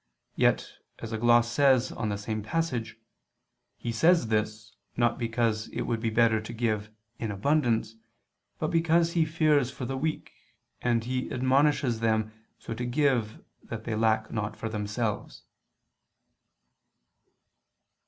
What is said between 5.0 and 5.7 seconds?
because